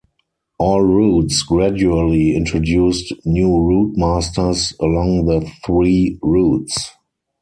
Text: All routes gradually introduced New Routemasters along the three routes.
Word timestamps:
All 0.57 0.81
routes 0.81 1.43
gradually 1.43 2.35
introduced 2.35 3.13
New 3.23 3.49
Routemasters 3.49 4.73
along 4.79 5.27
the 5.27 5.47
three 5.63 6.17
routes. 6.23 6.89